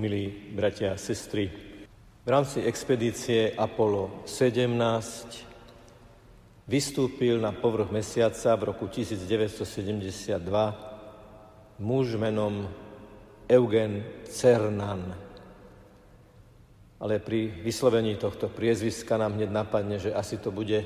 [0.00, 1.52] milí bratia a sestry.
[2.24, 4.64] V rámci expedície Apollo 17
[6.64, 10.40] vystúpil na povrch mesiaca v roku 1972
[11.84, 12.64] muž menom
[13.44, 15.12] Eugen Cernan.
[17.00, 20.84] Ale pri vyslovení tohto priezviska nám hneď napadne, že asi to bude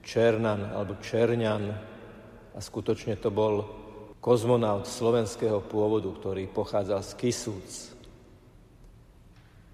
[0.00, 1.64] Černan alebo Čerňan.
[2.56, 3.64] A skutočne to bol
[4.24, 7.95] kozmonaut slovenského pôvodu, ktorý pochádzal z Kisúc.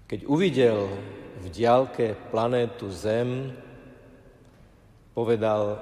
[0.03, 0.91] Keď uvidel
[1.39, 3.55] v diálke planétu Zem,
[5.15, 5.79] povedal,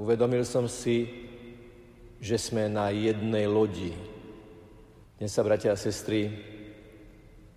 [0.00, 1.28] uvedomil som si,
[2.16, 3.92] že sme na jednej lodi.
[5.20, 6.32] Dnes sa, bratia a sestry,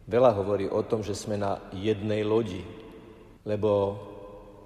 [0.04, 2.60] veľa hovorí o tom, že sme na jednej lodi,
[3.48, 3.96] lebo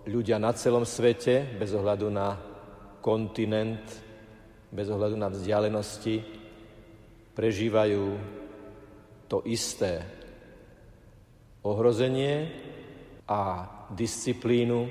[0.09, 2.41] ľudia na celom svete, bez ohľadu na
[3.05, 3.85] kontinent,
[4.73, 6.25] bez ohľadu na vzdialenosti,
[7.37, 8.03] prežívajú
[9.29, 10.22] to isté,
[11.63, 12.51] ohrozenie
[13.27, 14.87] a disciplínu,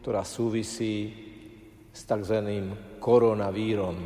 [0.00, 1.12] ktorá súvisí
[1.92, 2.36] s tzv.
[2.96, 3.96] koronavírom.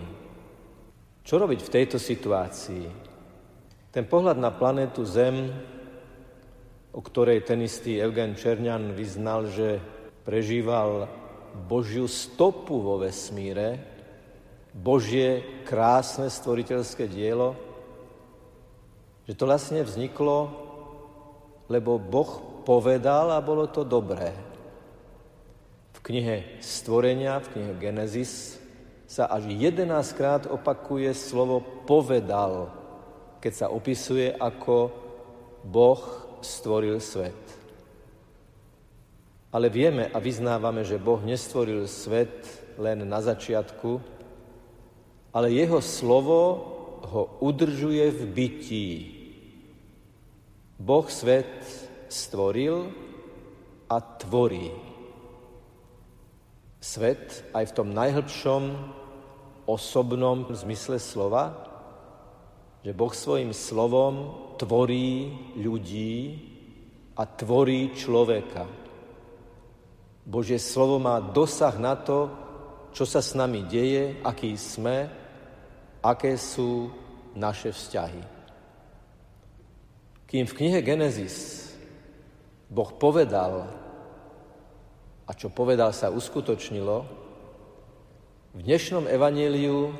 [1.24, 2.84] Čo robiť v tejto situácii?
[3.94, 5.54] Ten pohľad na planétu Zem,
[6.90, 9.78] o ktorej ten istý Evgen Černian vyznal, že
[10.26, 11.06] prežíval
[11.70, 13.78] Božiu stopu vo vesmíre,
[14.74, 17.54] Božie krásne stvoriteľské dielo,
[19.30, 20.63] že to vlastne vzniklo
[21.68, 24.32] lebo Boh povedal a bolo to dobré.
[25.96, 28.60] V knihe Stvorenia, v knihe Genesis
[29.04, 32.72] sa až 11 krát opakuje slovo povedal,
[33.38, 34.90] keď sa opisuje, ako
[35.64, 36.02] Boh
[36.44, 37.36] stvoril svet.
[39.54, 42.42] Ale vieme a vyznávame, že Boh nestvoril svet
[42.74, 44.02] len na začiatku,
[45.30, 46.40] ale jeho slovo
[47.06, 48.88] ho udržuje v bytí.
[50.84, 51.64] Boh svet
[52.12, 52.92] stvoril
[53.88, 54.68] a tvorí.
[56.76, 58.62] Svet aj v tom najhlbšom
[59.64, 61.56] osobnom zmysle slova,
[62.84, 66.36] že Boh svojim slovom tvorí ľudí
[67.16, 68.68] a tvorí človeka.
[70.28, 72.28] Božie slovo má dosah na to,
[72.92, 75.08] čo sa s nami deje, aký sme,
[76.04, 76.92] aké sú
[77.32, 78.33] naše vzťahy.
[80.34, 81.70] Kým v knihe Genesis
[82.66, 83.70] Boh povedal
[85.22, 87.06] a čo povedal sa uskutočnilo,
[88.50, 89.94] v dnešnom evaníliu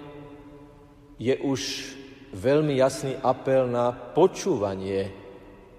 [1.23, 1.87] je už
[2.35, 5.15] veľmi jasný apel na počúvanie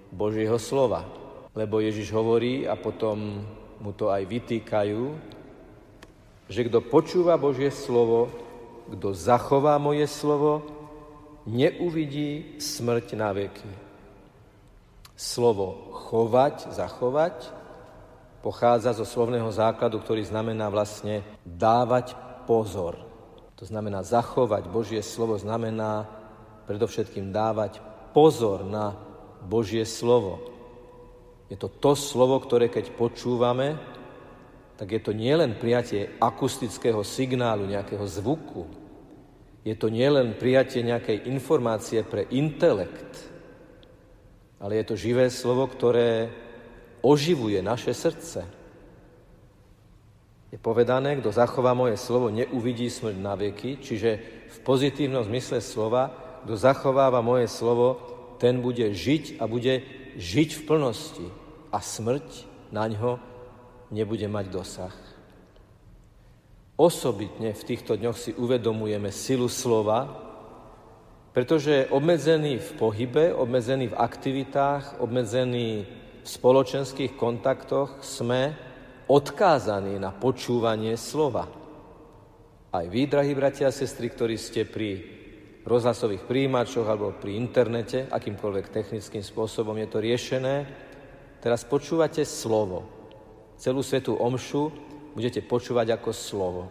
[0.08, 1.04] Božieho slova.
[1.52, 3.44] Lebo Ježiš hovorí, a potom
[3.76, 5.04] mu to aj vytýkajú,
[6.48, 8.32] že kto počúva Božie slovo,
[8.88, 10.64] kto zachová moje slovo,
[11.44, 13.84] neuvidí smrť na veky.
[15.16, 17.36] Slovo chovať, zachovať
[18.44, 22.14] pochádza zo slovného základu, ktorý znamená vlastne dávať
[22.46, 23.00] pozor.
[23.56, 26.06] To znamená zachovať Božie slovo, znamená
[26.68, 27.80] predovšetkým dávať
[28.14, 28.94] pozor na
[29.42, 30.38] Božie slovo.
[31.50, 33.74] Je to to slovo, ktoré keď počúvame,
[34.76, 38.68] tak je to nielen prijatie akustického signálu, nejakého zvuku,
[39.66, 43.34] je to nielen prijatie nejakej informácie pre intelekt,
[44.60, 46.32] ale je to živé slovo, ktoré
[47.04, 48.44] oživuje naše srdce.
[50.54, 54.10] Je povedané, kto zachová moje slovo, neuvidí smrť na veky, čiže
[54.46, 56.14] v pozitívnom zmysle slova,
[56.46, 57.98] kto zachováva moje slovo,
[58.38, 59.82] ten bude žiť a bude
[60.16, 61.26] žiť v plnosti
[61.74, 63.18] a smrť na ňo
[63.90, 64.96] nebude mať dosah.
[66.76, 70.25] Osobitne v týchto dňoch si uvedomujeme silu slova,
[71.36, 75.84] pretože obmedzený v pohybe, obmedzený v aktivitách, obmedzený
[76.24, 78.56] v spoločenských kontaktoch sme
[79.04, 81.44] odkázaní na počúvanie slova.
[82.72, 85.04] Aj vy, drahí bratia a sestry, ktorí ste pri
[85.68, 90.64] rozhlasových príjimačoch alebo pri internete, akýmkoľvek technickým spôsobom je to riešené,
[91.44, 92.88] teraz počúvate slovo.
[93.60, 94.72] Celú svetú omšu
[95.12, 96.62] budete počúvať ako slovo.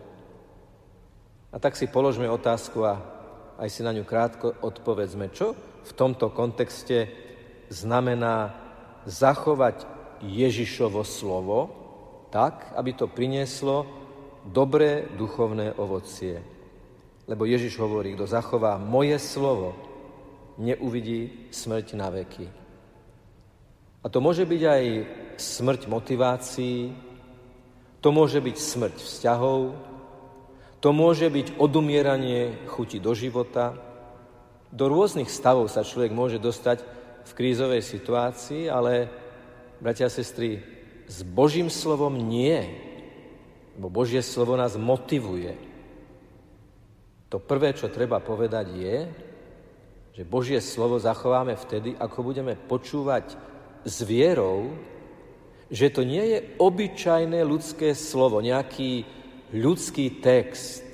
[1.54, 3.15] A tak si položme otázku a
[3.56, 5.56] aj si na ňu krátko odpovedzme, čo
[5.86, 7.08] v tomto kontexte
[7.72, 8.52] znamená
[9.06, 9.86] zachovať
[10.26, 11.58] Ježišovo slovo
[12.34, 13.88] tak, aby to prinieslo
[14.44, 16.42] dobré duchovné ovocie.
[17.26, 19.74] Lebo Ježiš hovorí, kto zachová moje slovo,
[20.62, 22.48] neuvidí smrť na veky.
[24.04, 24.84] A to môže byť aj
[25.42, 26.94] smrť motivácií,
[28.06, 29.74] to môže byť smrť vzťahov,
[30.86, 33.74] to môže byť odumieranie chuti do života.
[34.70, 36.86] Do rôznych stavov sa človek môže dostať
[37.26, 39.10] v krízovej situácii, ale,
[39.82, 40.62] bratia a sestry,
[41.10, 42.70] s Božím slovom nie.
[43.74, 45.58] Lebo Božie slovo nás motivuje.
[47.34, 48.98] To prvé, čo treba povedať, je,
[50.14, 53.34] že Božie slovo zachováme vtedy, ako budeme počúvať
[53.90, 54.70] s vierou,
[55.66, 60.86] že to nie je obyčajné ľudské slovo, nejaký ľudský text,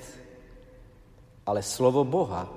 [1.46, 2.48] ale slovo Boha.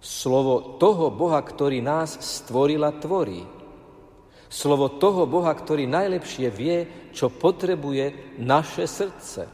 [0.00, 3.42] Slovo toho Boha, ktorý nás stvoril a tvorí.
[4.46, 9.50] Slovo toho Boha, ktorý najlepšie vie, čo potrebuje naše srdce.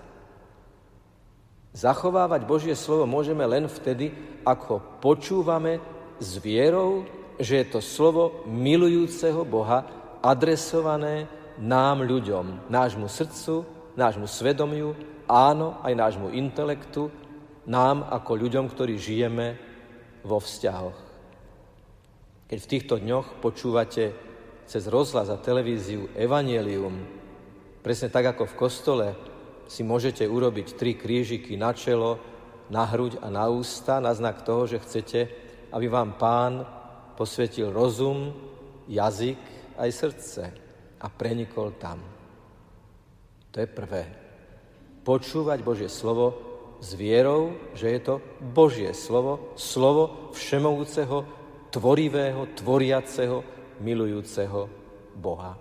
[1.72, 4.12] Zachovávať Božie slovo môžeme len vtedy,
[4.44, 5.80] ako počúvame
[6.20, 7.08] s vierou,
[7.40, 9.88] že je to slovo milujúceho Boha
[10.20, 13.64] adresované nám ľuďom, nášmu srdcu,
[13.96, 14.96] nášmu svedomiu,
[15.28, 17.12] áno, aj nášmu intelektu,
[17.68, 19.54] nám ako ľuďom, ktorí žijeme
[20.26, 20.98] vo vzťahoch.
[22.50, 24.12] Keď v týchto dňoch počúvate
[24.66, 26.94] cez rozhlas a televíziu Evangelium,
[27.80, 29.06] presne tak ako v kostole
[29.70, 32.20] si môžete urobiť tri krížiky na čelo,
[32.68, 35.20] na hruď a na ústa, na znak toho, že chcete,
[35.72, 36.64] aby vám pán
[37.16, 38.32] posvetil rozum,
[38.88, 39.38] jazyk
[39.78, 40.42] aj srdce
[41.00, 42.21] a prenikol tam.
[43.52, 44.08] To je prvé.
[45.04, 46.32] Počúvať Božie slovo
[46.81, 51.28] s vierou, že je to Božie slovo, slovo všemovúceho,
[51.69, 53.44] tvorivého, tvoriaceho,
[53.84, 54.72] milujúceho
[55.14, 55.60] Boha.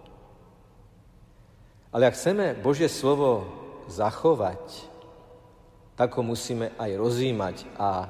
[1.91, 3.43] Ale ak chceme Božie slovo
[3.91, 4.87] zachovať,
[5.99, 8.07] tak ho musíme aj rozímať a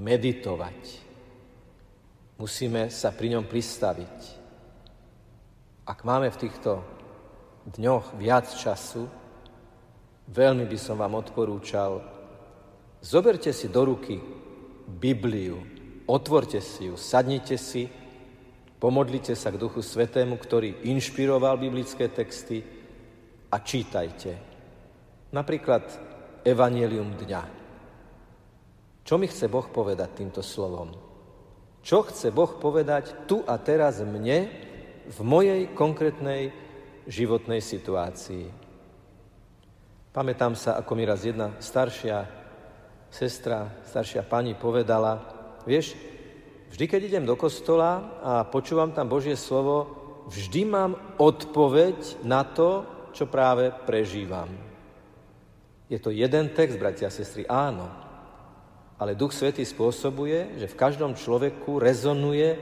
[0.00, 0.80] meditovať.
[2.40, 4.16] Musíme sa pri ňom pristaviť.
[5.84, 6.93] Ak máme v týchto
[7.68, 9.08] dňoch viac času,
[10.28, 12.04] veľmi by som vám odporúčal,
[13.00, 14.20] zoberte si do ruky
[14.84, 15.64] Bibliu,
[16.04, 17.88] otvorte si ju, sadnite si,
[18.76, 22.60] pomodlite sa k Duchu Svetému, ktorý inšpiroval biblické texty
[23.48, 24.36] a čítajte.
[25.32, 25.84] Napríklad
[26.44, 27.42] Evangelium dňa.
[29.04, 31.14] Čo mi chce Boh povedať týmto slovom?
[31.84, 34.48] čo chce Boh povedať tu a teraz mne
[35.04, 36.48] v mojej konkrétnej
[37.06, 38.48] životnej situácii.
[40.14, 42.24] Pamätám sa, ako mi raz jedna staršia
[43.10, 45.18] sestra, staršia pani povedala,
[45.66, 45.98] vieš,
[46.70, 49.90] vždy, keď idem do kostola a počúvam tam Božie slovo,
[50.30, 54.50] vždy mám odpoveď na to, čo práve prežívam.
[55.90, 58.04] Je to jeden text, bratia a sestry, áno
[58.98, 62.54] ale Duch Svetý spôsobuje, že v každom človeku rezonuje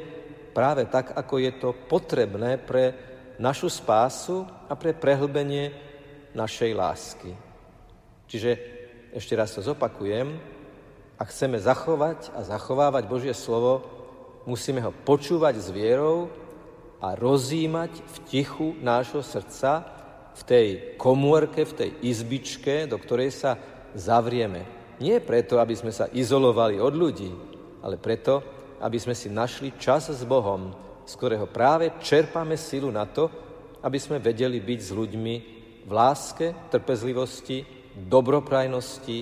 [0.57, 2.97] práve tak, ako je to potrebné pre
[3.43, 5.75] našu spásu a pre prehlbenie
[6.31, 7.35] našej lásky.
[8.31, 8.55] Čiže
[9.11, 10.39] ešte raz to zopakujem,
[11.19, 13.83] ak chceme zachovať a zachovávať Božie slovo,
[14.47, 16.31] musíme ho počúvať s vierou
[17.03, 19.91] a rozímať v tichu nášho srdca,
[20.33, 20.67] v tej
[20.97, 23.59] komórke, v tej izbičke, do ktorej sa
[23.93, 27.31] zavrieme nie preto, aby sme sa izolovali od ľudí,
[27.83, 28.39] ale preto,
[28.79, 30.71] aby sme si našli čas s Bohom,
[31.03, 33.29] z ktorého práve čerpáme silu na to,
[33.83, 35.35] aby sme vedeli byť s ľuďmi
[35.83, 37.67] v láske, trpezlivosti,
[37.99, 39.19] dobroprajnosti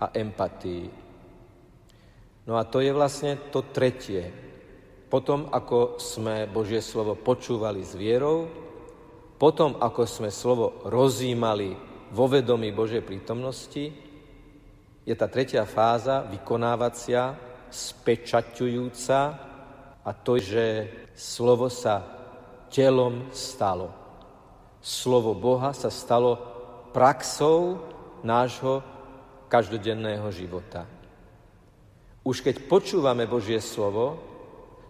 [0.00, 0.84] a empatii.
[2.44, 4.28] No a to je vlastne to tretie.
[5.10, 8.46] Potom, ako sme Božie slovo počúvali s vierou,
[9.40, 11.72] potom, ako sme slovo rozímali
[12.12, 13.88] vo vedomí Božej prítomnosti,
[15.00, 17.34] je tá tretia fáza vykonávacia,
[17.70, 19.49] spečaťujúca
[20.04, 22.04] a to, že slovo sa
[22.72, 23.92] telom stalo.
[24.80, 26.40] Slovo Boha sa stalo
[26.94, 27.84] praxou
[28.24, 28.80] nášho
[29.50, 30.86] každodenného života.
[32.24, 34.16] Už keď počúvame Božie slovo,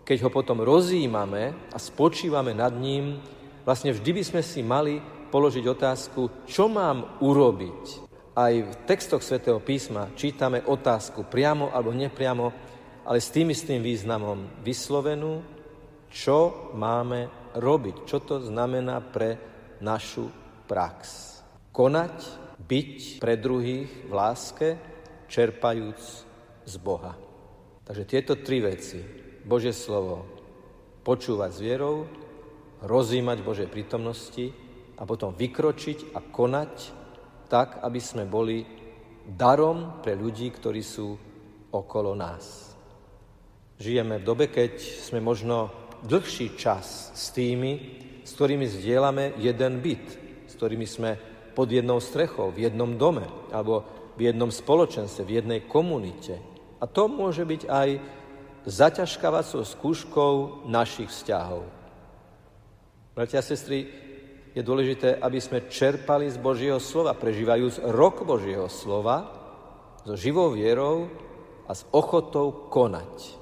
[0.03, 3.23] keď ho potom rozímame a spočívame nad ním,
[3.63, 4.99] vlastne vždy by sme si mali
[5.31, 12.70] položiť otázku, čo mám urobiť, aj v textoch svätého písma čítame otázku priamo alebo nepriamo,
[13.05, 15.41] ale s tým istým významom vyslovenú,
[16.11, 19.39] čo máme robiť, čo to znamená pre
[19.81, 20.29] našu
[20.67, 21.29] prax.
[21.71, 22.17] Konať,
[22.61, 24.69] byť pre druhých v láske,
[25.31, 26.03] čerpajúc
[26.67, 27.17] z Boha.
[27.87, 29.01] Takže tieto tri veci,
[29.43, 30.27] Božie slovo,
[31.03, 32.07] počúvať s vierou,
[32.85, 34.53] rozímať Božej prítomnosti
[35.01, 36.75] a potom vykročiť a konať
[37.51, 38.63] tak, aby sme boli
[39.27, 41.19] darom pre ľudí, ktorí sú
[41.73, 42.70] okolo nás.
[43.81, 45.73] Žijeme v dobe, keď sme možno
[46.05, 47.81] dlhší čas s tými,
[48.21, 50.07] s ktorými zdieľame jeden byt,
[50.45, 51.17] s ktorými sme
[51.57, 53.89] pod jednou strechou, v jednom dome, alebo
[54.21, 56.37] v jednom spoločenstve, v jednej komunite.
[56.77, 57.89] A to môže byť aj
[58.69, 60.33] zaťažkávacou skúškou
[60.69, 61.65] našich vzťahov.
[63.17, 63.89] Bratia a sestry,
[64.53, 69.41] je dôležité, aby sme čerpali z Božieho slova, prežívajúc rok Božieho slova,
[70.05, 71.09] so živou vierou
[71.65, 73.40] a s ochotou konať.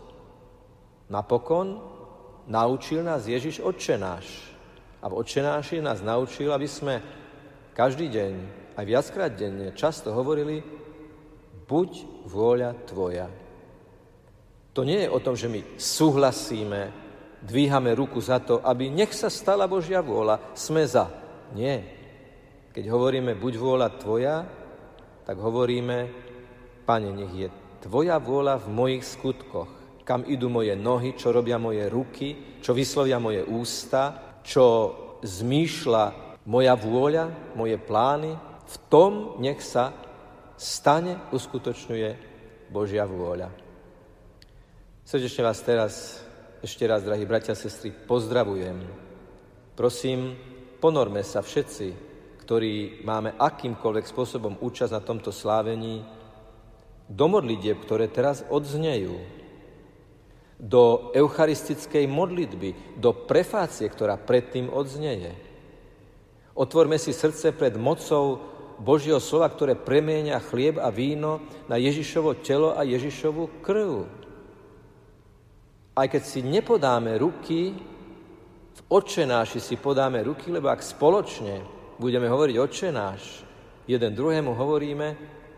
[1.09, 1.81] Napokon
[2.49, 4.29] naučil nás Ježiš odčenáš.
[4.99, 7.01] A v odčenáši nás naučil, aby sme
[7.73, 8.33] každý deň,
[8.75, 10.59] aj viackrát denne, často hovorili
[11.69, 11.91] buď
[12.27, 13.31] vôľa Tvoja.
[14.75, 16.91] To nie je o tom, že my súhlasíme,
[17.43, 21.07] dvíhame ruku za to, aby nech sa stala Božia vôľa, sme za.
[21.55, 21.83] Nie.
[22.75, 24.37] Keď hovoríme buď vôľa Tvoja,
[25.23, 26.11] tak hovoríme,
[26.83, 27.49] Pane, nech je
[27.87, 29.78] Tvoja vôľa v mojich skutkoch.
[30.09, 34.65] Kam idú moje nohy, čo robia moje ruky, čo vyslovia moje ústa, čo
[35.21, 36.05] zmýšľa
[36.49, 38.33] moja vôľa, moje plány,
[38.65, 39.93] v tom nech sa
[40.57, 42.11] stane, uskutočňuje
[42.73, 43.53] Božia vôľa.
[45.05, 46.25] Srdečne vás teraz
[46.65, 48.81] ešte raz, drahí bratia a sestry, pozdravujem.
[49.77, 50.35] Prosím,
[50.81, 51.89] ponorme sa všetci,
[52.49, 56.01] ktorí máme akýmkoľvek spôsobom účasť na tomto slávení,
[57.09, 59.38] do modlitieb, ktoré teraz odznejú,
[60.59, 65.39] do eucharistickej modlitby, do prefácie, ktorá predtým odznieje.
[66.59, 68.43] Otvorme si srdce pred mocou
[68.83, 71.39] Božieho slova, ktoré premieňa chlieb a víno
[71.71, 74.07] na Ježišovo telo a Ježišovu krv.
[75.95, 77.75] Aj keď si nepodáme ruky,
[78.75, 81.63] v očenáši si podáme ruky, lebo ak spoločne
[81.99, 83.23] budeme hovoriť očenáš,
[83.87, 85.09] jeden druhému hovoríme,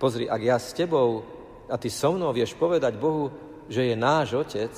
[0.00, 1.24] pozri, ak ja s tebou
[1.68, 3.28] a ty so mnou vieš povedať Bohu,
[3.70, 4.74] že je náš otec,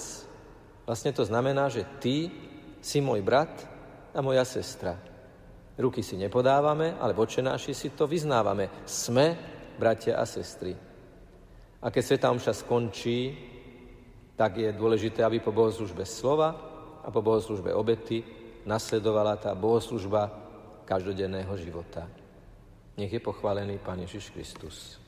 [0.85, 2.29] vlastne to znamená, že ty
[2.85, 3.65] si môj brat
[4.13, 5.01] a moja sestra.
[5.81, 8.85] Ruky si nepodávame, ale vočenáši si to vyznávame.
[8.85, 9.35] Sme
[9.81, 10.77] bratia a sestry.
[11.83, 13.35] A keď Sveta Omša skončí,
[14.37, 16.55] tak je dôležité, aby po bohoslužbe slova
[17.03, 18.23] a po bohoslužbe obety
[18.69, 20.31] nasledovala tá bohoslužba
[20.87, 22.07] každodenného života.
[22.95, 25.02] Nech je pochválený Pán Ježiš Kristus.